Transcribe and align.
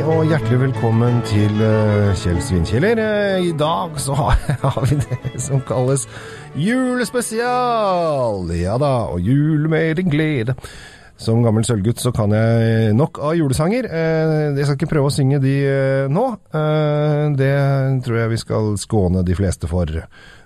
og 0.00 0.22
hjertelig 0.24 0.58
velkommen 0.62 1.18
til 1.28 1.58
uh, 1.60 2.14
Kjell 2.16 2.38
Svinkjeller. 2.40 2.96
Uh, 2.96 3.50
I 3.50 3.52
dag 3.58 3.98
så 4.00 4.14
har, 4.16 4.78
vi 4.88 4.96
det 4.96 5.40
som 5.42 5.60
kalles 5.66 6.06
julespesial. 6.56 8.48
Ja 8.56 8.78
da, 8.80 9.10
og 9.12 9.20
jul 9.20 9.68
med 9.68 10.00
din 10.00 10.08
glede. 10.12 10.56
Som 11.20 11.42
gammel 11.44 11.66
sølvgutt 11.68 12.00
så 12.00 12.14
kan 12.16 12.32
jeg 12.32 12.94
nok 12.96 13.20
av 13.28 13.36
julesanger. 13.36 13.90
Uh, 13.92 14.56
jeg 14.56 14.64
skal 14.70 14.78
ikke 14.78 14.90
prøve 14.94 15.12
å 15.12 15.14
synge 15.14 15.42
de 15.44 15.54
nå. 16.08 16.26
det 17.36 17.54
tror 18.06 18.20
jeg 18.22 18.34
vi 18.34 18.42
skal 18.46 18.74
skåne 18.80 19.26
de 19.26 19.36
fleste 19.36 19.68
for. 19.68 19.92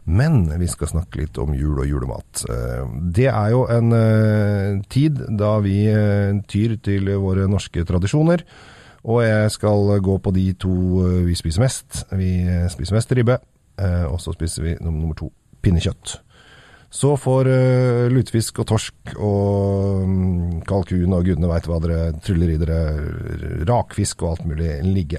Men 0.04 0.44
vi 0.58 0.66
skal 0.68 0.90
snakke 0.96 1.22
litt 1.22 1.38
om 1.38 1.54
jul 1.54 1.78
og 1.78 1.88
julemat. 1.88 2.46
Det 3.14 3.30
er 3.30 3.54
jo 3.54 3.64
en 3.70 4.82
tid 4.90 5.22
da 5.38 5.56
vi 5.64 5.78
tyr 6.50 6.78
til 6.82 7.14
våre 7.22 7.46
norske 7.48 7.86
tradisjoner. 7.86 8.42
Og 9.04 9.20
jeg 9.20 9.52
skal 9.52 9.98
gå 10.04 10.18
på 10.18 10.32
de 10.32 10.50
to 10.56 10.74
eh, 11.04 11.24
vi 11.28 11.36
spiser 11.36 11.64
mest. 11.64 12.04
Vi 12.16 12.36
eh, 12.48 12.68
spiser 12.72 12.96
mest 12.96 13.12
ribbe, 13.16 13.38
eh, 13.76 14.04
og 14.08 14.20
så 14.22 14.32
spiser 14.32 14.64
vi 14.64 14.76
nummer 14.80 15.16
to 15.18 15.28
pinnekjøtt. 15.64 16.20
Så 16.94 17.16
får 17.18 17.48
lutefisk 18.14 18.60
og 18.62 18.68
torsk 18.70 19.16
og 19.16 20.04
um, 20.06 20.60
kalkun 20.62 21.16
og 21.16 21.24
gudene 21.26 21.48
veit 21.50 21.64
hva 21.66 21.80
dere 21.82 22.12
tryller 22.22 22.52
i 22.52 22.58
dere, 22.60 22.76
rakfisk 23.66 24.22
og 24.22 24.28
alt 24.28 24.44
mulig 24.46 24.76
ligge. 24.86 25.18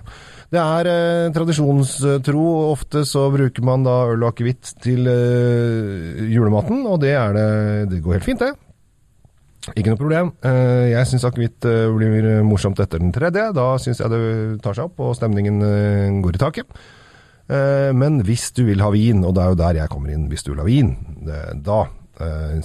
Det 0.55 0.61
er 0.61 0.87
uh, 0.87 1.33
tradisjonstro. 1.35 2.45
Ofte 2.69 3.03
så 3.03 3.25
bruker 3.33 3.67
man 3.67 3.83
da 3.83 3.97
øl 4.13 4.23
og 4.23 4.29
akevitt 4.31 4.71
til 4.85 5.03
uh, 5.03 6.23
julematen, 6.31 6.85
og 6.87 7.01
det 7.03 7.17
det 7.35 7.49
Det 7.91 8.03
går 8.05 8.21
helt 8.21 8.29
fint, 8.31 8.45
det. 8.45 8.55
Ikke 9.73 9.89
noe 9.89 9.99
problem. 9.99 10.29
Eh, 10.45 10.91
jeg 10.91 11.09
syns 11.09 11.25
akevitt 11.25 11.65
eh, 11.65 11.87
blir 11.95 12.27
morsomt 12.45 12.79
etter 12.83 13.01
den 13.01 13.13
tredje. 13.15 13.47
Da 13.55 13.65
syns 13.81 14.01
jeg 14.03 14.11
det 14.13 14.21
tar 14.65 14.77
seg 14.77 14.91
opp, 14.91 15.01
og 15.01 15.15
stemningen 15.17 15.57
eh, 15.65 16.19
går 16.21 16.37
i 16.37 16.43
taket. 16.43 16.85
Men 17.45 18.23
hvis 18.25 18.47
du 18.57 18.63
vil 18.65 18.79
ha 18.81 18.87
vin, 18.89 19.19
og 19.21 19.35
det 19.37 19.41
er 19.43 19.51
jo 19.51 19.57
der 19.59 19.77
jeg 19.77 19.89
kommer 19.91 20.09
inn, 20.09 20.23
hvis 20.31 20.41
du 20.41 20.47
vil 20.49 20.63
ha 20.63 20.65
vin, 20.65 20.87
da 21.61 21.83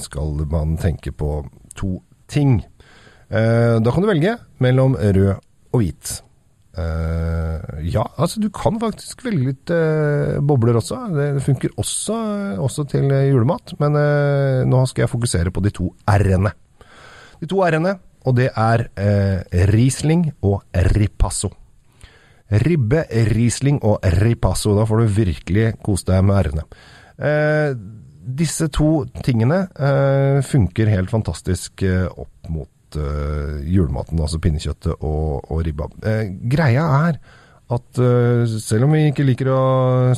skal 0.00 0.38
man 0.48 0.78
tenke 0.80 1.12
på 1.12 1.42
to 1.76 1.98
ting. 2.32 2.62
Da 3.28 3.92
kan 3.92 4.00
du 4.00 4.08
velge 4.08 4.38
mellom 4.64 4.96
rød 4.96 5.34
og 5.36 5.82
hvit. 5.82 6.14
Ja, 6.80 8.06
altså 8.16 8.40
du 8.40 8.48
kan 8.56 8.80
faktisk 8.80 9.20
velge 9.28 9.50
litt 9.50 9.74
bobler 10.48 10.80
også. 10.80 11.02
Det 11.12 11.28
funker 11.44 11.76
også, 11.76 12.16
også 12.64 12.88
til 12.88 13.12
julemat. 13.12 13.76
Men 13.84 14.00
nå 14.64 14.80
skal 14.88 15.04
jeg 15.04 15.12
fokusere 15.12 15.52
på 15.52 15.60
de 15.68 15.76
to 15.76 15.92
r-ene. 16.08 16.56
De 17.40 17.48
to 17.48 17.62
r-ene, 17.64 17.94
og 18.28 18.36
det 18.36 18.50
er 18.52 18.84
eh, 19.00 19.64
Riesling 19.70 20.26
og 20.44 20.62
Ripasso. 20.92 21.50
Ribbe, 22.50 23.04
Riesling 23.30 23.78
og 23.86 24.04
Ripasso. 24.20 24.74
Da 24.76 24.84
får 24.88 25.02
du 25.02 25.14
virkelig 25.20 25.66
kose 25.84 26.10
deg 26.10 26.26
med 26.26 26.44
r-ene. 26.44 26.66
Eh, 27.20 27.72
disse 28.20 28.68
to 28.72 29.06
tingene 29.24 29.64
eh, 29.72 30.40
funker 30.46 30.92
helt 30.92 31.10
fantastisk 31.12 31.82
eh, 31.86 32.06
opp 32.06 32.50
mot 32.52 32.98
eh, 33.00 33.60
julematen, 33.64 34.20
altså 34.20 34.40
pinnekjøttet 34.42 35.00
og, 35.00 35.50
og 35.50 35.62
ribba. 35.66 35.88
Eh, 36.04 36.26
greia 36.52 36.86
er 37.08 37.20
at 37.70 38.00
uh, 38.02 38.42
selv 38.58 38.88
om 38.88 38.96
vi 38.96 39.04
ikke 39.10 39.26
liker 39.26 39.50
å 39.54 39.60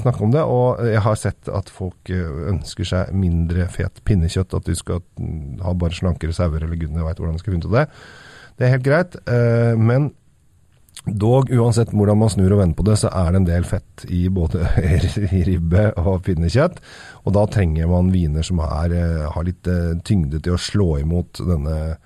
snakke 0.00 0.24
om 0.24 0.32
det, 0.32 0.40
og 0.48 0.80
jeg 0.88 1.02
har 1.04 1.20
sett 1.20 1.50
at 1.52 1.68
folk 1.72 2.08
uh, 2.08 2.48
ønsker 2.52 2.88
seg 2.88 3.12
mindre 3.16 3.66
fet 3.72 4.00
pinnekjøtt, 4.08 4.56
at 4.56 4.70
de 4.70 4.76
skal 4.78 5.02
ha 5.60 5.76
bare 5.76 5.98
slankere 5.98 6.32
sauer, 6.36 6.64
eller 6.64 6.80
gudene 6.80 7.04
veit 7.04 7.20
hvordan 7.20 7.36
de 7.36 7.44
skal 7.44 7.56
finne 7.56 7.68
ut 7.68 7.76
det. 7.76 7.86
Det 8.56 8.66
er 8.66 8.74
helt 8.76 8.88
greit, 8.88 9.20
uh, 9.28 9.76
men 9.76 10.10
dog, 11.04 11.52
uansett 11.52 11.92
hvordan 11.92 12.22
man 12.22 12.32
snur 12.32 12.54
og 12.54 12.62
vender 12.62 12.78
på 12.78 12.88
det, 12.88 12.98
så 13.02 13.12
er 13.20 13.32
det 13.32 13.42
en 13.42 13.50
del 13.50 13.68
fett 13.68 14.06
i 14.08 14.24
både 14.32 14.68
ribbe 15.50 15.88
og 16.00 16.22
pinnekjøtt. 16.24 16.80
Og 17.26 17.36
da 17.36 17.46
trenger 17.52 17.90
man 17.90 18.12
viner 18.14 18.46
som 18.46 18.62
er, 18.64 18.96
har 19.34 19.48
litt 19.48 19.68
tyngde 20.08 20.40
til 20.40 20.56
å 20.56 20.60
slå 20.60 20.94
imot 21.02 21.42
denne, 21.48 21.96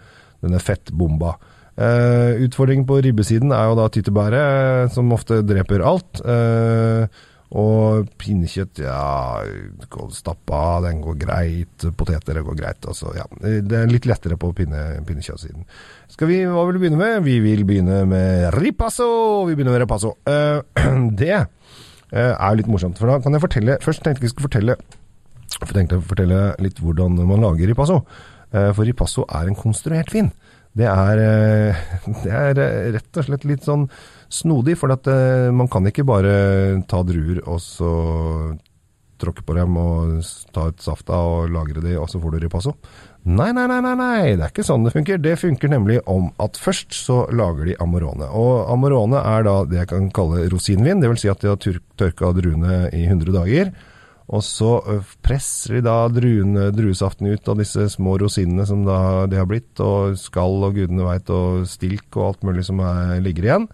denne 0.43 0.63
fettbomba. 0.63 1.37
Uh, 1.77 2.41
utfordringen 2.41 2.87
på 2.89 3.03
ribbesiden 3.05 3.51
er 3.53 3.67
jo 3.69 3.75
da 3.77 3.91
tyttebæret, 3.93 4.93
som 4.95 5.11
ofte 5.13 5.43
dreper 5.45 5.85
alt. 5.85 6.23
Uh, 6.25 7.05
og 7.57 8.09
pinnekjøtt, 8.19 8.81
ja 8.83 9.45
Stappa, 10.17 10.81
den 10.83 11.03
går 11.05 11.19
greit. 11.21 11.85
Poteter, 11.97 12.41
det 12.41 12.45
går 12.47 12.57
greit. 12.59 12.89
Altså, 12.89 13.13
ja. 13.15 13.27
Det 13.39 13.77
er 13.77 13.93
litt 13.93 14.09
lettere 14.09 14.39
på 14.41 14.51
pinne, 14.57 14.81
pinnekjøttsiden. 15.07 15.69
Skal 16.11 16.33
vi, 16.33 16.41
Hva 16.49 16.65
vil 16.67 16.79
du 16.79 16.83
begynne 16.83 16.99
med? 17.01 17.21
Vi 17.29 17.37
vil 17.45 17.63
begynne 17.69 18.03
med 18.09 18.49
ripasso! 18.57 19.45
Vi 19.47 19.55
begynner 19.55 19.77
med 19.77 19.85
ripasso. 19.85 20.17
Uh, 20.27 20.65
det 21.21 21.45
er 22.17 22.57
litt 22.57 22.71
morsomt, 22.71 22.97
for 22.99 23.11
da 23.11 23.19
kan 23.21 23.35
jeg 23.35 23.43
fortelle 23.43 23.75
Først 23.83 24.05
tenkte 24.05 24.23
jeg 24.25 24.31
skulle 24.31 24.47
fortelle, 24.47 24.77
for 25.59 25.75
tenkte 25.75 25.99
jeg 25.99 26.07
fortelle 26.07 26.43
litt 26.63 26.79
hvordan 26.81 27.19
man 27.19 27.43
lager 27.43 27.69
ripasso. 27.69 28.01
for 28.49 28.87
ripasso 28.87 29.25
er 29.27 29.51
en 29.51 29.59
konstruert 29.59 30.13
vin 30.15 30.31
det 30.77 30.87
er, 30.91 31.23
eh, 31.25 31.83
det 32.25 32.33
er, 32.33 32.61
eh, 32.61 32.93
rett 32.99 33.19
og 33.21 33.27
slett 33.27 33.49
litt 33.49 33.65
sånn 33.65 33.89
snodig. 34.29 34.77
For 34.77 34.93
at 34.93 35.09
eh, 35.09 35.49
man 35.55 35.71
kan 35.73 35.87
ikke 35.89 36.07
bare 36.07 36.37
ta 36.89 37.03
druer 37.07 37.41
og 37.47 37.61
så 37.65 37.93
tråkke 39.17 39.47
på 39.49 39.57
dem 39.57 39.77
og 39.81 40.19
ta 40.53 40.67
ut 40.69 40.83
safta 40.85 41.17
og 41.17 41.49
lagre 41.49 41.81
de, 41.81 41.95
og 41.97 42.11
så 42.13 42.21
får 42.21 42.37
du 42.37 42.43
ripasso. 42.45 42.75
Nei, 43.27 43.49
nei, 43.57 43.65
nei, 43.67 43.81
nei, 43.83 43.95
nei, 43.99 44.19
det 44.37 44.45
er 44.45 44.53
ikke 44.53 44.67
sånn 44.67 44.85
det 44.87 44.93
funker. 44.95 45.19
Det 45.19 45.35
funker 45.41 45.73
nemlig 45.73 45.99
om 46.07 46.29
at 46.43 46.61
først 46.61 46.95
så 46.95 47.25
lager 47.35 47.67
de 47.67 47.79
Amorone. 47.83 48.29
Og 48.29 48.69
Amorone 48.71 49.19
er 49.19 49.49
da 49.49 49.57
det 49.67 49.81
jeg 49.81 49.91
kan 49.95 50.13
kalle 50.15 50.45
rosinvin. 50.53 51.01
Det 51.03 51.11
vil 51.11 51.19
si 51.25 51.33
at 51.33 51.43
de 51.43 51.51
har 51.51 51.81
tørka 51.99 52.31
druene 52.37 52.85
i 52.95 53.07
100 53.09 53.35
dager. 53.35 53.73
Og 54.27 54.43
så 54.43 54.71
presser 55.23 55.77
de 55.77 55.85
da 55.87 56.09
druene, 56.11 56.71
druesaften 56.75 57.29
ut 57.31 57.51
av 57.51 57.61
disse 57.61 57.87
små 57.93 58.17
rosinene 58.19 58.67
som 58.67 58.83
da 58.87 59.27
de 59.31 59.39
har 59.39 59.47
blitt, 59.47 59.79
og 59.79 60.17
skall 60.19 60.67
og 60.67 60.81
gudene 60.81 61.07
veit, 61.07 61.31
og 61.31 61.69
stilk 61.71 62.19
og 62.19 62.33
alt 62.33 62.49
mulig 62.49 62.67
som 62.67 62.83
er, 62.83 63.21
ligger 63.23 63.47
igjen. 63.47 63.69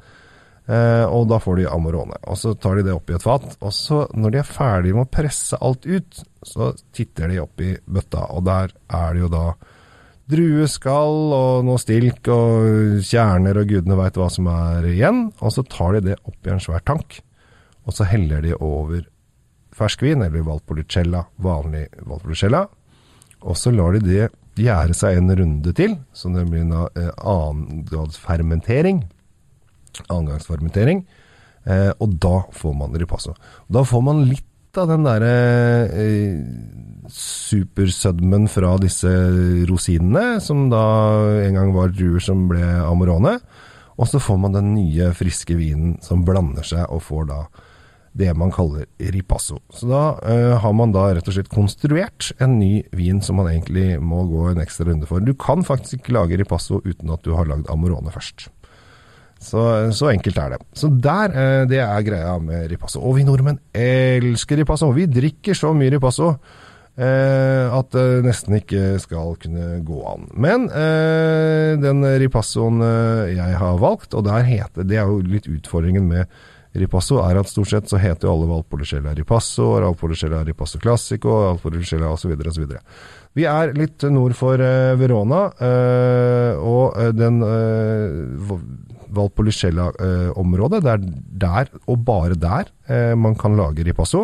Eh, 0.70 1.04
og 1.08 1.26
da 1.30 1.40
får 1.42 1.58
de 1.58 1.68
Amorone. 1.72 2.20
Og 2.30 2.38
så 2.38 2.52
tar 2.54 2.78
de 2.78 2.86
det 2.86 2.94
oppi 2.94 3.16
et 3.16 3.24
fat. 3.24 3.46
Og 3.64 3.72
så, 3.74 4.04
når 4.14 4.34
de 4.34 4.42
er 4.42 4.50
ferdige 4.50 4.98
med 4.98 5.08
å 5.08 5.14
presse 5.16 5.58
alt 5.58 5.88
ut, 5.88 6.22
så 6.46 6.72
titter 6.94 7.32
de 7.32 7.40
opp 7.42 7.62
i 7.64 7.72
bøtta, 7.86 8.28
og 8.34 8.44
der 8.46 8.74
er 8.92 9.14
det 9.14 9.24
jo 9.24 9.32
da 9.32 9.46
drueskall 10.32 11.32
og 11.34 11.64
noe 11.66 11.80
stilk 11.82 12.28
og 12.32 13.02
kjerner 13.04 13.58
og 13.58 13.68
gudene 13.68 13.98
veit 13.98 14.16
hva 14.20 14.28
som 14.32 14.48
er 14.52 14.86
igjen. 14.92 15.26
Og 15.40 15.54
så 15.54 15.64
tar 15.66 15.98
de 15.98 16.12
det 16.12 16.20
opp 16.22 16.46
i 16.46 16.54
en 16.54 16.62
svær 16.62 16.84
tank, 16.86 17.20
og 17.86 17.96
så 17.96 18.06
heller 18.08 18.44
de 18.44 18.54
over 18.58 19.02
ferskvin, 19.76 20.22
eller 20.24 20.44
Valpolicella, 20.46 21.24
vanlig 21.42 21.86
Valpolicella. 22.06 22.66
Og 23.42 23.58
så 23.58 23.72
lar 23.74 23.96
de 23.96 24.04
det 24.06 24.28
gjære 24.60 24.94
seg 24.96 25.18
en 25.18 25.32
runde 25.38 25.72
til, 25.76 25.96
så 26.12 26.30
det 26.34 26.44
blir 26.50 26.64
en 26.66 26.76
eh, 26.76 27.10
annengradsfermentering. 27.16 29.02
Annengangsfermentering. 30.08 31.04
Eh, 31.64 31.90
og 32.02 32.16
da 32.20 32.42
får 32.52 32.74
man 32.76 32.96
ripasso. 32.98 33.34
Da 33.72 33.84
får 33.86 34.02
man 34.04 34.24
litt 34.28 34.48
av 34.78 34.88
den 34.88 35.04
derre 35.04 35.32
eh, 35.92 36.38
supersødmen 37.12 38.48
fra 38.52 38.76
disse 38.80 39.10
rosinene, 39.68 40.40
som 40.40 40.68
da 40.72 40.84
en 41.42 41.58
gang 41.58 41.74
var 41.76 41.92
druer 41.92 42.22
som 42.24 42.46
ble 42.50 42.64
amorone. 42.86 43.36
Og 44.00 44.08
så 44.08 44.20
får 44.22 44.38
man 44.40 44.56
den 44.56 44.72
nye, 44.74 45.12
friske 45.16 45.54
vinen 45.58 45.98
som 46.04 46.24
blander 46.26 46.64
seg, 46.66 46.86
og 46.88 47.04
får 47.04 47.28
da 47.28 47.42
det 48.12 48.32
man 48.36 48.52
kaller 48.52 48.86
ripasso. 49.12 49.58
Så 49.72 49.88
da 49.88 50.02
uh, 50.20 50.54
har 50.60 50.72
man 50.76 50.92
da 50.92 51.08
rett 51.16 51.28
og 51.28 51.36
slett 51.36 51.52
konstruert 51.52 52.30
en 52.42 52.58
ny 52.60 52.82
vin 52.96 53.22
som 53.24 53.38
man 53.40 53.48
egentlig 53.52 53.96
må 54.04 54.22
gå 54.28 54.50
en 54.50 54.60
ekstra 54.62 54.90
runde 54.90 55.08
for. 55.08 55.24
Du 55.24 55.32
kan 55.38 55.64
faktisk 55.64 56.00
ikke 56.00 56.16
lage 56.18 56.40
ripasso 56.40 56.82
uten 56.84 57.12
at 57.12 57.24
du 57.24 57.32
har 57.36 57.48
lagd 57.48 57.70
Amorone 57.72 58.12
først. 58.12 58.50
Så, 59.42 59.62
så, 59.90 60.12
enkelt 60.12 60.36
er 60.38 60.52
det. 60.54 60.60
Så 60.78 60.92
der, 61.02 61.32
uh, 61.32 61.62
det 61.70 61.80
er 61.82 62.04
greia 62.06 62.36
med 62.42 62.68
ripasso. 62.74 63.00
Og 63.00 63.16
vi 63.16 63.24
nordmenn 63.26 63.62
elsker 63.74 64.60
ripasso. 64.60 64.92
Vi 64.94 65.08
drikker 65.10 65.56
så 65.58 65.72
mye 65.76 65.96
ripasso. 65.96 66.34
Uh, 66.92 67.72
at 67.72 67.88
det 67.96 68.20
nesten 68.26 68.58
ikke 68.58 68.98
skal 69.00 69.38
kunne 69.40 69.78
gå 69.80 70.02
an. 70.10 70.28
Men 70.36 70.68
den 71.80 72.04
ripassoen 72.20 72.84
jeg 73.32 73.56
har 73.56 73.78
valgt, 73.80 74.12
og 74.12 74.26
der 74.28 74.44
heter 74.44 74.84
Det 74.84 74.98
er 75.00 75.08
jo 75.08 75.22
litt 75.24 75.48
utfordringen 75.48 76.04
med 76.10 76.28
Ripasso 76.72 77.18
er 77.20 77.36
at 77.40 77.50
stort 77.50 77.68
sett 77.68 77.90
så 77.90 77.98
heter 78.00 78.28
jo 78.28 78.36
alle 78.36 78.48
Valpolicella 78.48 79.12
Ripasso, 79.16 79.66
Valpolicella 79.82 80.42
Ripasso 80.46 80.80
Classico, 80.80 81.34
Valpolicella 81.50 82.08
osv. 82.14 82.32
osv. 82.48 82.76
Vi 83.36 83.44
er 83.48 83.74
litt 83.76 84.04
nord 84.12 84.36
for 84.36 84.60
uh, 84.60 84.94
Verona, 85.00 85.42
uh, 85.56 86.62
og 86.64 86.96
uh, 86.96 87.10
den 87.16 87.42
uh, 87.44 88.56
Valpolicella-området, 89.12 90.80
det 90.84 90.96
er 90.96 91.06
der, 91.44 91.70
og 91.84 92.00
bare 92.08 92.36
der, 92.40 92.70
man 93.20 93.34
kan 93.36 93.52
lage 93.58 93.84
ripasso. 93.84 94.22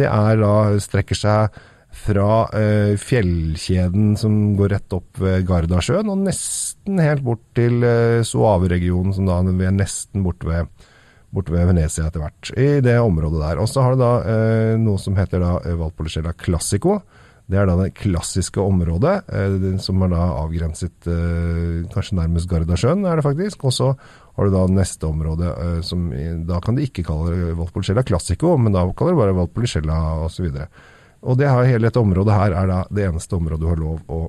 Det 0.00 0.06
er 0.08 0.38
da 0.40 0.54
strekker 0.80 1.18
seg 1.18 1.58
fra 1.94 2.46
eh, 2.56 2.94
fjellkjeden 2.98 4.14
som 4.18 4.54
går 4.58 4.74
rett 4.74 4.96
opp 4.96 5.20
ved 5.22 5.46
Gardasjøen, 5.48 6.10
og 6.10 6.24
nesten 6.26 6.98
helt 7.02 7.24
bort 7.26 7.44
til 7.56 7.84
eh, 7.86 8.24
Suave-regionen, 8.26 9.14
som 9.14 9.30
da 9.30 9.38
er 9.44 9.76
nesten 9.76 10.24
borte 10.26 10.50
ved, 10.50 10.88
borte 11.34 11.54
ved 11.54 11.68
Venezia 11.68 12.06
etter 12.08 12.22
hvert. 12.22 12.52
I 12.56 12.80
det 12.84 12.96
området 13.02 13.42
der. 13.42 13.60
Og 13.62 13.68
så 13.70 13.84
har 13.84 13.94
du 13.94 14.02
da 14.02 14.14
eh, 14.22 14.72
noe 14.80 15.00
som 15.02 15.16
heter 15.18 15.42
da 15.42 15.58
eh, 15.64 15.76
Valpolicella 15.78 16.34
Classico. 16.38 17.00
Det 17.44 17.58
er 17.60 17.68
da 17.68 17.74
det 17.76 17.90
klassiske 17.98 18.62
området, 18.62 19.14
eh, 19.28 19.64
som 19.84 20.00
er 20.06 20.14
da 20.14 20.22
avgrenset 20.40 21.08
eh, 21.12 21.82
kanskje 21.92 22.16
nærmest 22.16 22.48
Gardasjøen, 22.48 23.04
er 23.04 23.20
det 23.20 23.26
faktisk. 23.26 23.66
Og 23.68 23.74
så 23.76 23.90
har 24.34 24.48
du 24.48 24.54
da 24.54 24.64
neste 24.72 25.10
område 25.10 25.50
eh, 25.52 25.80
som 25.84 26.06
Da 26.48 26.60
kan 26.64 26.78
de 26.78 26.86
ikke 26.88 27.04
kalle 27.06 27.52
Valpolicella 27.58 28.06
Classico, 28.06 28.56
men 28.56 28.72
da 28.72 28.86
kaller 28.96 29.12
de 29.12 29.20
bare 29.20 29.36
Valpolicella 29.36 30.00
osv. 30.24 30.48
Og, 30.48 30.56
så 30.56 30.94
og 31.24 31.38
det 31.40 31.48
her, 31.48 31.68
hele 31.68 31.88
dette 31.88 32.00
området 32.00 32.36
her 32.36 32.52
er 32.52 32.68
da 32.68 32.80
det 32.92 33.06
eneste 33.08 33.36
området 33.36 33.62
du 33.62 33.68
har 33.70 33.80
lov 33.80 34.00
å, 34.12 34.24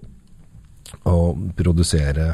å 1.12 1.18
produsere 1.56 2.34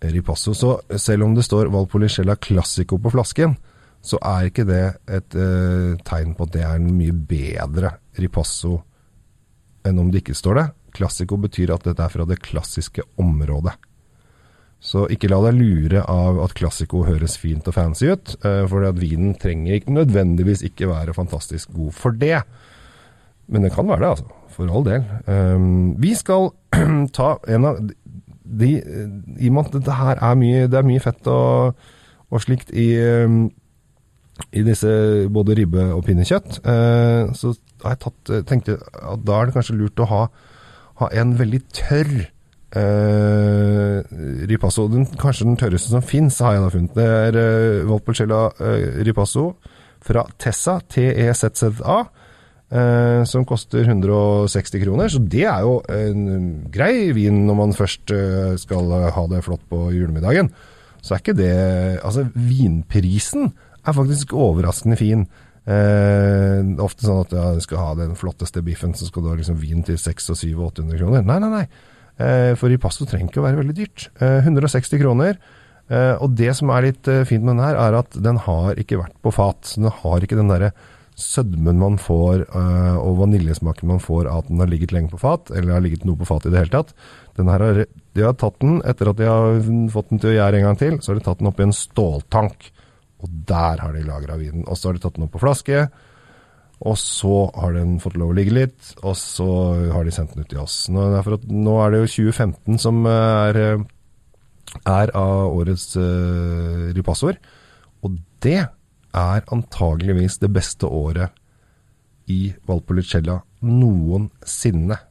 ripasso. 0.00 0.54
Så 0.54 0.74
selv 0.96 1.24
om 1.24 1.34
det 1.36 1.44
står 1.46 1.70
Valpolicella 1.72 2.36
Classico 2.36 2.98
på 3.00 3.12
flasken, 3.12 3.56
så 4.08 4.20
er 4.24 4.48
ikke 4.48 4.64
det 4.68 4.84
et 5.10 5.36
uh, 5.36 5.98
tegn 6.08 6.34
på 6.36 6.46
at 6.46 6.54
det 6.54 6.64
er 6.64 6.78
en 6.78 6.92
mye 6.96 7.12
bedre 7.12 7.92
ripasso 8.18 8.78
enn 9.86 10.00
om 10.00 10.08
det 10.12 10.22
ikke 10.22 10.36
står 10.36 10.58
det. 10.58 10.66
Classico 10.96 11.38
betyr 11.40 11.74
at 11.74 11.84
dette 11.86 12.04
er 12.04 12.12
fra 12.12 12.26
det 12.28 12.40
klassiske 12.44 13.04
området. 13.20 13.74
Så 14.78 15.08
ikke 15.10 15.30
la 15.30 15.40
deg 15.48 15.58
lure 15.58 16.04
av 16.06 16.38
at 16.44 16.54
Classico 16.56 17.02
høres 17.06 17.34
fint 17.40 17.66
og 17.66 17.74
fancy 17.74 18.12
ut, 18.12 18.34
uh, 18.46 18.64
for 18.70 18.86
at 18.88 18.98
vinen 19.00 19.34
trenger 19.40 19.78
ikke 19.78 19.96
nødvendigvis 19.96 20.64
ikke 20.70 20.90
være 20.90 21.16
fantastisk 21.16 21.72
god 21.74 21.94
for 21.98 22.18
det. 22.18 22.42
Men 23.48 23.64
det 23.64 23.72
kan 23.74 23.88
være 23.88 24.04
det, 24.04 24.12
altså. 24.16 24.34
For 24.54 24.70
all 24.74 24.84
del. 24.86 25.04
Um, 25.30 25.94
vi 26.02 26.14
skal 26.18 26.50
ta 27.18 27.36
en 27.48 27.68
av 27.68 27.78
de 28.48 28.70
I 29.38 29.48
og 29.50 29.54
med 29.54 29.66
at 29.66 29.74
dette 29.76 29.96
her 29.98 30.20
er 30.24 30.38
mye, 30.40 30.66
det 30.70 30.78
er 30.78 30.86
mye 30.88 31.02
fett 31.04 31.26
og, 31.30 31.76
og 32.32 32.42
slikt 32.42 32.72
i, 32.72 32.88
um, 33.26 33.50
i 34.52 34.64
disse 34.66 34.90
både 35.32 35.56
ribbe 35.58 35.88
og 35.94 36.04
pinnekjøtt, 36.06 36.60
uh, 36.64 37.30
så 37.36 37.54
har 37.84 37.94
jeg 37.94 38.02
tatt, 38.06 38.32
tenkte 38.48 38.78
at 38.78 39.22
da 39.26 39.38
er 39.38 39.48
det 39.48 39.56
kanskje 39.58 39.78
lurt 39.78 40.02
å 40.02 40.08
ha, 40.10 40.22
ha 41.02 41.10
en 41.20 41.34
veldig 41.38 41.62
tørr 41.76 42.12
uh, 42.76 43.98
ripasso. 44.50 44.88
Den, 44.92 45.08
kanskje 45.20 45.48
den 45.50 45.60
tørreste 45.60 45.92
som 45.94 46.04
fins, 46.04 46.40
har 46.44 46.56
jeg 46.56 46.64
da 46.64 46.70
funnet. 46.74 46.96
Det 46.98 47.08
er 47.08 47.40
uh, 47.40 47.88
Valpolicella 47.90 48.46
uh, 48.58 49.02
ripasso 49.06 49.50
fra 50.04 50.24
Tessa, 50.38 50.78
T-E-Z-Z-A. 50.88 52.00
Eh, 52.68 53.22
som 53.24 53.46
koster 53.48 53.86
160 53.88 54.82
kroner. 54.82 55.08
Så 55.08 55.22
det 55.24 55.46
er 55.48 55.62
jo 55.64 55.78
en 55.88 56.66
grei 56.68 57.14
vin 57.16 57.46
når 57.48 57.56
man 57.56 57.72
først 57.72 58.12
eh, 58.12 58.58
skal 58.60 58.92
ha 59.14 59.22
det 59.30 59.40
flott 59.46 59.62
på 59.72 59.86
julemiddagen. 59.94 60.50
Så 61.00 61.14
er 61.14 61.22
ikke 61.22 61.38
det 61.38 61.54
Altså, 62.04 62.26
vinprisen 62.34 63.54
er 63.88 63.96
faktisk 63.96 64.34
overraskende 64.36 64.98
fin. 65.00 65.26
Eh, 65.68 66.64
ofte 66.80 67.04
sånn 67.04 67.22
at 67.26 67.34
ja, 67.36 67.46
du 67.56 67.62
skal 67.64 67.82
ha 67.82 67.92
den 67.98 68.16
flotteste 68.18 68.62
biffen, 68.64 68.94
så 68.96 69.08
skal 69.08 69.24
du 69.24 69.30
ha 69.32 69.36
liksom 69.38 69.58
vin 69.60 69.84
til 69.84 69.98
600 70.00 70.38
700-800 70.56 71.00
kroner. 71.02 71.24
Nei, 71.28 71.38
nei, 71.44 71.52
nei. 71.52 71.64
Eh, 72.18 72.52
for 72.58 72.72
ripasso 72.72 73.06
trenger 73.06 73.30
ikke 73.30 73.42
å 73.42 73.48
være 73.48 73.60
veldig 73.60 73.76
dyrt. 73.76 74.08
Eh, 74.18 74.40
160 74.46 75.02
kroner. 75.02 75.40
Eh, 75.88 76.14
og 76.20 76.36
det 76.36 76.52
som 76.56 76.72
er 76.74 76.88
litt 76.90 77.08
eh, 77.08 77.24
fint 77.28 77.44
med 77.44 77.56
den 77.56 77.64
her, 77.64 77.78
er 77.80 77.98
at 78.00 78.16
den 78.16 78.40
har 78.44 78.80
ikke 78.80 79.00
vært 79.00 79.18
på 79.24 79.32
fat. 79.34 79.74
Den 79.76 79.92
har 80.02 80.24
ikke 80.24 80.38
den 80.38 80.52
derre 80.52 80.72
sødmen 81.18 81.80
man 81.80 81.96
får 81.98 82.44
uh, 82.52 82.96
og 83.02 83.16
vaniljesmaken 83.24 83.90
man 83.90 84.02
får 84.02 84.28
av 84.30 84.44
at 84.44 84.50
den 84.52 84.62
har 84.62 84.70
ligget 84.70 84.92
lenge 84.94 85.10
på 85.10 85.18
fat, 85.18 85.50
eller 85.50 85.74
har 85.74 85.82
ligget 85.82 86.04
noe 86.06 86.18
på 86.18 86.28
fat 86.28 86.46
i 86.46 86.52
det 86.54 86.60
hele 86.62 86.70
tatt. 86.70 86.92
Har, 87.38 87.64
de 88.14 88.22
har 88.22 88.36
tatt 88.38 88.60
den, 88.62 88.78
etter 88.86 89.10
at 89.10 89.18
de 89.18 89.26
har 89.26 89.58
fått 89.94 90.12
den 90.12 90.22
til 90.22 90.32
å 90.32 90.36
gjære 90.36 90.60
en 90.60 90.68
gang 90.68 90.78
til, 90.78 91.00
så 91.02 91.10
har 91.10 91.18
de 91.18 91.24
tatt 91.26 91.42
den 91.42 91.50
opp 91.50 91.58
i 91.58 91.66
en 91.66 91.74
ståltank. 91.74 92.68
Og 93.18 93.32
der 93.48 93.82
har 93.82 93.94
de 93.94 94.04
lagra 94.06 94.38
vinen. 94.38 94.66
Og 94.66 94.78
så 94.78 94.88
har 94.88 94.96
de 94.96 95.02
tatt 95.02 95.18
den 95.18 95.26
opp 95.26 95.34
på 95.34 95.42
flaske. 95.42 95.88
Og 96.86 96.94
så 97.00 97.48
har 97.56 97.74
den 97.74 97.96
fått 98.02 98.18
lov 98.20 98.30
å 98.30 98.36
ligge 98.38 98.54
litt, 98.54 98.92
og 99.02 99.16
så 99.18 99.48
har 99.90 100.06
de 100.06 100.12
sendt 100.14 100.36
den 100.36 100.46
ut 100.46 100.52
til 100.52 100.60
oss. 100.62 100.76
Nå, 100.94 101.08
nå 101.50 101.74
er 101.82 101.90
det 101.90 102.02
jo 102.04 102.10
2015 102.30 102.78
som 102.84 103.00
er, 103.10 103.58
er 104.86 105.14
av 105.18 105.58
årets 105.58 105.90
uh, 105.98 106.86
ripassår. 106.94 107.40
Og 108.06 108.20
det 108.46 108.60
er 108.62 109.50
antageligvis 109.50 110.38
det 110.38 110.52
beste 110.54 110.86
året 110.86 111.34
i 112.30 112.52
Valpolicella 112.68 113.40
noensinne. 113.66 115.02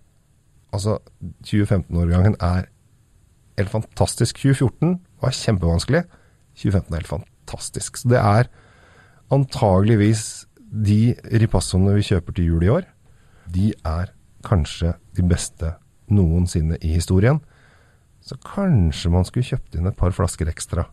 Altså, 0.72 1.02
2015-årgangen 1.44 2.40
er 2.40 2.70
helt 3.58 3.74
fantastisk. 3.74 4.40
2014 4.40 5.02
var 5.20 5.36
kjempevanskelig. 5.36 6.06
2015 6.56 6.94
er 6.94 7.02
helt 7.02 7.12
fantastisk. 7.12 7.37
Så 7.48 8.12
det 8.12 8.20
er 8.20 8.50
antageligvis 9.34 10.46
de 10.68 11.16
ripassoene 11.42 11.96
vi 11.98 12.06
kjøper 12.10 12.36
til 12.36 12.52
jul 12.52 12.66
i 12.68 12.72
år, 12.72 12.88
de 13.48 13.72
er 13.88 14.12
kanskje 14.48 14.94
de 15.16 15.24
beste 15.28 15.74
noensinne 16.12 16.78
i 16.84 16.94
historien. 16.96 17.40
Så 18.24 18.36
kanskje 18.44 19.12
man 19.12 19.26
skulle 19.28 19.48
kjøpt 19.48 19.78
inn 19.78 19.88
et 19.88 19.98
par 20.00 20.16
flasker 20.16 20.50
ekstra, 20.52 20.88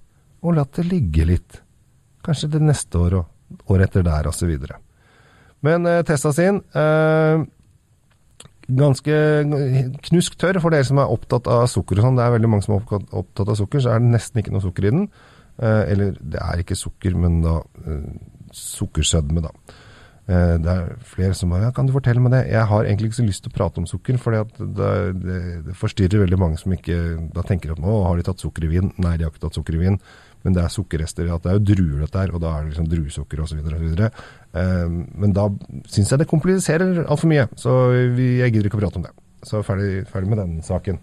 og 0.44 0.58
latt 0.58 0.78
det 0.78 0.86
ligge 0.90 1.26
litt. 1.26 1.60
Kanskje 2.24 2.52
til 2.54 2.64
neste 2.64 3.00
år 3.00 3.18
og 3.20 3.70
året 3.74 3.90
etter 3.90 4.06
der 4.06 4.30
osv. 4.30 4.54
Men 5.64 5.86
eh, 5.88 6.02
testa 6.06 6.32
sin 6.34 6.60
eh, 6.76 7.44
ganske 8.68 9.16
knusktørr 10.08 10.60
for 10.62 10.74
dere 10.74 10.86
som 10.88 11.00
er 11.02 11.12
opptatt 11.12 11.48
av 11.50 11.66
sukker 11.70 12.00
og 12.00 12.08
sånn. 12.08 12.18
Det 12.18 12.24
er 12.24 12.34
veldig 12.36 12.50
mange 12.50 12.66
som 12.66 12.76
er 12.76 12.84
opptatt 13.20 13.50
av 13.50 13.58
sukker, 13.60 13.82
så 13.82 13.94
er 13.94 14.04
det 14.04 14.12
nesten 14.14 14.40
ikke 14.40 14.54
noe 14.54 14.64
sukker 14.64 14.88
i 14.88 14.94
den. 14.94 15.08
Eh, 15.62 15.82
eller 15.92 16.14
det 16.20 16.42
er 16.42 16.62
ikke 16.62 16.78
sukker, 16.78 17.16
men 17.18 17.40
da 17.44 17.60
eh, 17.86 18.06
sukkersødme, 18.54 19.44
da. 19.44 19.52
Eh, 20.24 20.56
det 20.64 20.74
er 20.74 20.92
flere 21.04 21.34
som 21.34 21.50
bare 21.50 21.68
ja, 21.68 21.70
'Kan 21.70 21.86
du 21.86 21.92
fortelle 21.92 22.20
meg 22.20 22.32
det?' 22.32 22.50
Jeg 22.50 22.66
har 22.66 22.84
egentlig 22.84 23.12
ikke 23.12 23.22
så 23.22 23.26
lyst 23.28 23.42
til 23.44 23.52
å 23.52 23.56
prate 23.58 23.78
om 23.78 23.86
sukker, 23.86 24.16
for 24.18 24.32
det, 24.32 24.44
det, 24.58 24.92
det, 25.66 25.76
forstyrrer 25.76 26.24
veldig 26.24 26.38
mange 26.38 26.58
som 26.58 26.72
ikke 26.72 27.30
da 27.34 27.42
tenker 27.42 27.72
at 27.72 27.78
'Å, 27.78 28.06
har 28.08 28.16
de 28.16 28.22
tatt 28.22 28.40
sukker 28.40 28.64
i 28.64 28.72
vin?' 28.78 28.94
Nei, 28.98 29.16
de 29.16 29.24
har 29.24 29.30
ikke 29.30 29.46
tatt 29.46 29.60
sukker 29.60 29.74
i 29.74 29.84
vin 29.84 30.00
men 30.44 30.52
det 30.52 30.62
er 30.62 30.72
sukkerrester. 30.72 31.28
At 31.32 31.44
det 31.44 31.52
er 31.52 31.58
jo 31.58 31.66
druer, 31.72 32.04
dette 32.04 32.20
her, 32.20 32.32
og 32.36 32.42
da 32.44 32.52
er 32.52 32.64
det 32.64 32.74
liksom 32.74 32.88
druesukker 32.92 33.42
osv. 33.44 33.60
Eh, 33.64 34.88
men 35.24 35.36
da 35.36 35.48
syns 35.90 36.12
jeg 36.12 36.20
det 36.20 36.30
kompliserer 36.30 37.04
altfor 37.04 37.32
mye, 37.32 37.48
så 37.60 37.78
jeg 37.94 38.52
gidder 38.52 38.68
ikke 38.68 38.78
å 38.78 38.84
prate 38.84 39.00
om 39.00 39.06
det. 39.06 39.14
Så 39.44 39.64
ferdig, 39.64 40.04
ferdig 40.12 40.30
med 40.32 40.40
den 40.40 40.58
saken. 40.64 41.00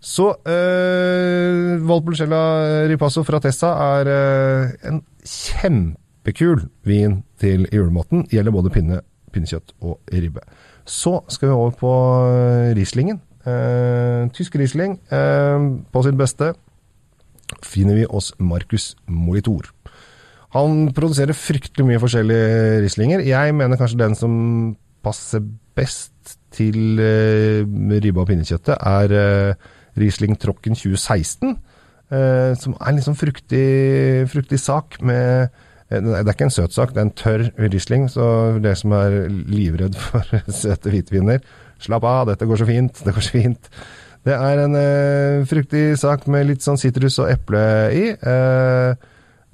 Så 0.00 0.30
eh, 0.48 1.76
Valpolicella 1.84 2.86
Ripasso 2.88 3.20
fra 3.28 3.40
Tessa 3.44 3.74
er 4.00 4.08
eh, 4.08 4.70
en 4.88 5.02
kjempekul 5.28 6.64
vin 6.88 7.18
til 7.40 7.66
julematen. 7.68 8.24
Gjelder 8.32 8.54
både 8.54 8.72
pinne, 8.72 9.02
pinnekjøtt 9.34 9.74
og 9.84 9.98
ribbe. 10.14 10.40
Så 10.88 11.18
skal 11.28 11.50
vi 11.50 11.58
over 11.58 11.76
på 11.76 11.92
eh, 12.30 12.72
Rieslingen. 12.78 13.20
Uh, 13.40 14.28
tysk 14.36 14.58
Riesling 14.60 14.98
uh, 15.08 15.80
på 15.88 16.00
sitt 16.04 16.16
beste 16.20 16.50
finner 17.64 17.96
vi 17.96 18.02
oss 18.04 18.34
Marcus 18.36 18.90
Molitor. 19.08 19.70
Han 20.52 20.90
produserer 20.92 21.32
fryktelig 21.32 21.86
mye 21.88 22.02
forskjellige 22.02 22.82
Rieslinger. 22.84 23.24
Jeg 23.24 23.54
mener 23.56 23.80
kanskje 23.80 24.02
den 24.02 24.16
som 24.18 24.34
passer 25.00 25.40
best 25.76 26.36
til 26.52 27.00
uh, 27.00 27.64
ribba 27.96 28.26
og 28.26 28.28
pinnekjøttet, 28.28 28.76
er 28.76 29.56
Riesling 29.98 30.38
Trocken 30.40 30.76
2016. 30.78 31.56
Eh, 32.10 32.52
som 32.58 32.74
er 32.74 32.90
en 32.90 33.04
sånn 33.04 33.18
fruktig, 33.18 33.66
fruktig 34.32 34.58
sak 34.58 34.96
med 35.06 35.52
Det 35.90 36.00
er 36.00 36.28
ikke 36.30 36.46
en 36.46 36.52
søt 36.54 36.74
sak, 36.74 36.92
det 36.94 37.00
er 37.00 37.06
en 37.08 37.16
tørr 37.18 37.44
Riesling. 37.58 38.04
Så 38.10 38.24
det 38.62 38.76
som 38.78 38.92
er 38.94 39.24
livredd 39.28 39.98
for 39.98 40.22
søte 40.62 40.92
hvitviner, 40.92 41.42
slapp 41.82 42.06
av, 42.06 42.28
dette 42.30 42.46
går 42.46 42.60
så 42.60 42.68
fint. 42.68 43.02
Det 43.02 43.14
går 43.16 43.26
så 43.26 43.34
fint. 43.34 43.70
Det 44.26 44.36
er 44.36 44.60
en 44.66 44.76
eh, 44.76 45.46
fruktig 45.48 45.98
sak 45.98 46.26
med 46.30 46.46
litt 46.50 46.62
sånn 46.62 46.78
sitrus 46.78 47.18
og 47.22 47.30
eple 47.32 47.62
i. 47.96 48.04
Uh, 48.20 48.92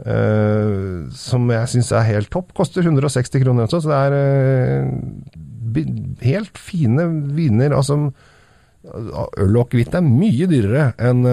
uh, 0.03 1.07
som 1.15 1.47
jeg 1.55 1.71
syns 1.73 1.93
er 1.95 2.09
helt 2.11 2.33
topp. 2.35 2.51
Koster 2.57 2.83
160 2.83 3.45
kroner 3.45 3.69
også, 3.69 3.85
så 3.85 3.93
det 3.93 4.01
er 4.03 4.13
helt 6.27 6.59
fine 6.59 7.07
viner. 7.37 7.77
Altså, 7.79 8.11
øl 8.87 9.57
og 9.57 9.65
akevitt 9.67 9.97
er 9.97 10.05
mye 10.05 10.47
dyrere 10.51 10.91
enn 11.03 11.25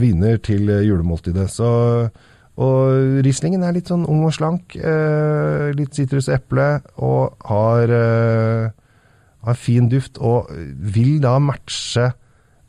viner 0.00 0.38
til 0.44 0.70
julemåltidet. 0.86 1.46
Så, 1.52 1.68
og 2.56 3.20
Rieslingen 3.26 3.64
er 3.66 3.76
litt 3.76 3.92
sånn 3.92 4.06
ung 4.08 4.24
og 4.28 4.34
slank. 4.36 4.76
litt 5.76 5.94
sitrus 5.94 6.30
og 6.30 6.36
eple, 6.38 6.68
og 6.96 7.46
har, 7.50 7.94
har 9.44 9.60
fin 9.60 9.88
duft, 9.92 10.18
og 10.18 10.50
vil 10.94 11.20
da 11.22 11.36
matche 11.42 12.10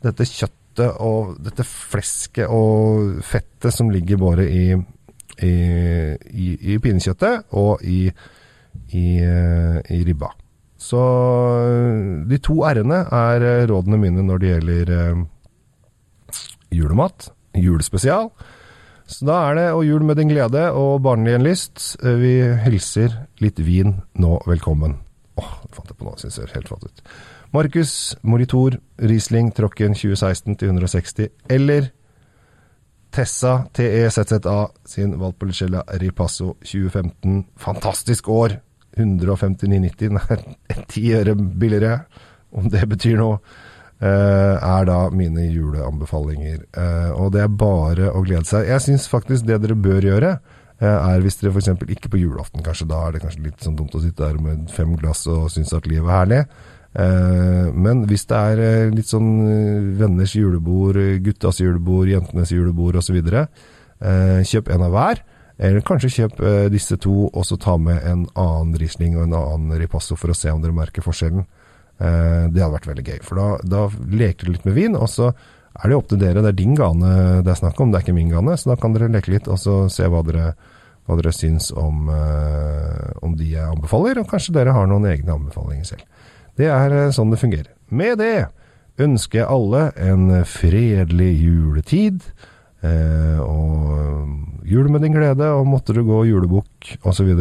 dette 0.04 0.28
kjøttet 0.28 1.00
og 1.00 1.36
dette 1.44 1.64
flesket 1.64 2.50
og 2.52 3.20
fettet 3.24 3.74
som 3.74 3.90
ligger 3.92 4.20
både 4.20 4.48
i, 4.48 4.64
i, 5.40 5.52
i, 5.52 6.48
i 6.74 6.78
pinnekjøttet 6.82 7.56
og 7.56 7.84
i, 7.84 8.10
i, 8.92 9.06
ribba. 10.04 10.34
Så 10.76 11.00
de 12.28 12.38
to 12.44 12.60
r-ene 12.68 12.98
er 13.08 13.66
rådene 13.70 13.98
mine 14.00 14.24
når 14.26 14.42
det 14.42 14.52
gjelder 14.52 14.92
eh, 14.96 15.24
julemat. 16.76 17.30
Julespesial. 17.56 18.30
Så 19.06 19.24
da 19.24 19.32
er 19.48 19.54
det 19.54 19.72
'Og 19.72 19.86
jul 19.86 20.04
med 20.04 20.16
din 20.16 20.28
glede' 20.28 20.72
og 20.72 21.00
'Barnlig 21.02 21.34
en 21.34 21.46
lyst'. 21.46 21.96
Vi 22.02 22.42
hilser 22.64 23.26
litt 23.38 23.58
vin 23.58 24.02
nå 24.14 24.42
velkommen. 24.46 24.98
Åh, 25.38 25.52
det 25.62 25.74
fant 25.74 25.88
jeg 25.88 25.96
på 25.96 26.04
nå, 26.04 26.16
syns 26.16 26.38
jeg 26.38 26.48
helt 26.54 26.68
flott 26.68 26.84
ut. 26.84 27.02
Markus 27.52 28.16
Moritor 28.22 28.76
Riesling 28.98 29.54
Trocken 29.54 29.94
2016 29.94 30.56
til 30.56 30.68
160, 30.68 31.28
eller 31.48 31.90
Tessa 33.12 33.64
TEZZA 33.72 34.66
sin 34.84 35.20
Valpolicella 35.20 35.82
Ripasso 36.00 36.56
2015. 36.64 37.46
Fantastisk 37.56 38.28
år! 38.28 38.65
159,90. 38.96 40.16
Nei, 40.16 40.40
ti 40.92 41.06
øre 41.16 41.36
billigere, 41.36 42.04
om 42.56 42.68
det 42.72 42.84
betyr 42.88 43.18
noe. 43.20 43.40
Uh, 43.96 44.60
er 44.60 44.84
da 44.84 45.06
mine 45.08 45.46
juleanbefalinger. 45.48 46.66
Uh, 46.76 47.16
og 47.16 47.30
det 47.32 47.40
er 47.46 47.52
bare 47.52 48.10
å 48.12 48.20
glede 48.26 48.44
seg. 48.44 48.66
Jeg 48.68 48.84
syns 48.84 49.06
faktisk 49.08 49.46
det 49.48 49.56
dere 49.62 49.76
bør 49.80 50.04
gjøre, 50.04 50.32
uh, 50.82 50.96
er 50.98 51.24
hvis 51.24 51.40
dere 51.40 51.54
f.eks. 51.54 51.70
ikke 51.94 52.10
på 52.12 52.20
julaften, 52.20 52.60
kanskje 52.64 52.90
da 52.90 52.98
er 53.06 53.16
det 53.16 53.22
kanskje 53.24 53.46
litt 53.46 53.64
sånn 53.64 53.78
dumt 53.78 53.96
å 53.96 54.02
sitte 54.04 54.20
der 54.20 54.36
med 54.42 54.68
fem 54.74 54.92
glass 55.00 55.24
og 55.32 55.48
synes 55.54 55.72
at 55.72 55.88
livet 55.88 56.10
er 56.10 56.18
herlig. 56.18 56.42
men 57.76 58.04
hvis 58.08 58.24
det 58.28 58.36
er 58.36 58.92
litt 58.92 59.08
sånn 59.08 59.26
venners 59.98 60.32
julebord, 60.32 60.96
guttas 61.24 61.60
julebord, 61.60 62.08
jentenes 62.08 62.52
julebord 62.52 62.96
osv., 62.96 63.18
kjøp 64.48 64.70
en 64.72 64.84
av 64.86 64.94
hver. 64.94 65.20
Eller 65.56 65.84
kanskje 65.86 66.10
kjøp 66.12 66.40
disse 66.68 66.98
to, 67.00 67.30
og 67.32 67.46
så 67.48 67.56
ta 67.56 67.78
med 67.80 68.02
en 68.04 68.26
annen 68.36 68.74
Riesling 68.76 69.14
og 69.16 69.22
en 69.24 69.36
annen 69.38 69.78
Ripasso 69.80 70.16
for 70.20 70.32
å 70.32 70.36
se 70.36 70.52
om 70.52 70.60
dere 70.60 70.76
merker 70.76 71.04
forskjellen. 71.04 71.46
Eh, 71.96 72.46
det 72.52 72.60
hadde 72.60 72.74
vært 72.74 72.88
veldig 72.90 73.04
gøy. 73.06 73.20
For 73.24 73.40
da, 73.40 73.46
da 73.64 73.84
leker 74.20 74.46
du 74.46 74.52
litt 74.52 74.66
med 74.68 74.76
vin, 74.76 74.96
og 74.98 75.08
så 75.10 75.30
er 75.30 75.88
det 75.88 75.96
opp 75.96 76.10
til 76.10 76.20
dere. 76.20 76.42
Det 76.44 76.52
er 76.52 76.58
din 76.58 76.76
gane 76.76 77.12
det 77.44 77.52
er 77.52 77.60
snakk 77.60 77.80
om, 77.80 77.92
det 77.92 78.00
er 78.00 78.06
ikke 78.06 78.18
min 78.18 78.32
gane. 78.32 78.56
Så 78.58 78.72
da 78.72 78.78
kan 78.80 78.96
dere 78.96 79.12
leke 79.12 79.32
litt 79.32 79.48
og 79.48 79.60
så 79.60 79.78
se 79.92 80.08
hva 80.12 80.22
dere, 80.26 80.50
hva 81.06 81.18
dere 81.20 81.32
syns 81.36 81.70
om, 81.72 82.10
eh, 82.12 83.08
om 83.24 83.36
de 83.38 83.54
jeg 83.54 83.64
anbefaler, 83.64 84.20
og 84.20 84.28
kanskje 84.32 84.56
dere 84.58 84.76
har 84.76 84.90
noen 84.90 85.08
egne 85.08 85.38
anbefalinger 85.38 85.94
selv. 85.94 86.04
Det 86.56 86.70
er 86.72 86.92
uh, 86.94 87.12
sånn 87.12 87.28
det 87.28 87.36
fungerer. 87.36 87.72
Med 87.92 88.16
det 88.16 88.48
ønsker 89.04 89.42
jeg 89.42 89.50
alle 89.52 89.90
en 90.00 90.38
fredelig 90.48 91.34
juletid. 91.42 92.22
Uh, 92.86 93.40
og 93.42 94.66
jul 94.66 94.90
med 94.92 95.02
din 95.02 95.14
glede, 95.16 95.48
og 95.58 95.66
måtte 95.66 95.94
du 95.96 96.04
gå 96.06 96.24
julebukk 96.28 96.96
osv. 97.06 97.32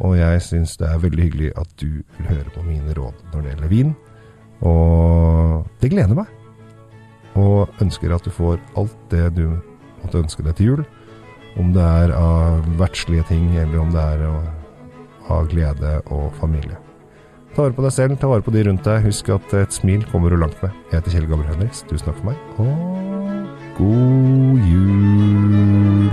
Og 0.00 0.16
jeg 0.16 0.42
syns 0.44 0.76
det 0.80 0.88
er 0.88 1.02
veldig 1.02 1.26
hyggelig 1.26 1.50
at 1.60 1.72
du 1.80 1.88
vil 2.00 2.30
høre 2.30 2.54
på 2.54 2.64
mine 2.64 2.94
råd 2.96 3.24
når 3.32 3.42
det 3.42 3.54
gjelder 3.54 3.72
vin. 3.72 3.94
Og 4.66 5.66
det 5.80 5.92
gleder 5.92 6.16
meg. 6.16 6.30
Og 7.38 7.82
ønsker 7.82 8.14
at 8.14 8.24
du 8.26 8.32
får 8.34 8.58
alt 8.80 8.96
det 9.12 9.28
du 9.36 9.46
måtte 10.00 10.22
ønske 10.22 10.44
deg 10.46 10.56
til 10.58 10.72
jul. 10.72 10.84
Om 11.60 11.72
det 11.74 11.84
er 11.84 12.14
av 12.14 12.64
verdslige 12.80 13.26
ting, 13.28 13.50
eller 13.58 13.82
om 13.82 13.90
det 13.94 14.04
er 14.14 14.24
av 15.30 15.50
glede 15.50 15.98
og 16.10 16.30
familie. 16.40 16.78
Ta 17.54 17.64
vare 17.64 17.74
på 17.74 17.82
deg 17.82 17.94
selv, 17.94 18.18
ta 18.20 18.30
vare 18.30 18.46
på 18.46 18.54
de 18.54 18.62
rundt 18.68 18.86
deg. 18.86 19.02
Husk 19.08 19.32
at 19.34 19.56
et 19.58 19.74
smil 19.74 20.06
kommer 20.12 20.30
du 20.30 20.38
langt 20.38 20.60
med. 20.62 20.74
Jeg 20.90 21.00
heter 21.00 21.16
Kjell 21.16 21.28
Gabriel 21.30 21.50
Henriks. 21.56 21.82
Tusen 21.90 22.06
takk 22.06 22.20
for 22.22 22.30
meg, 22.30 22.38
og 22.62 22.89
god 23.76 24.58
jul. 24.68 26.10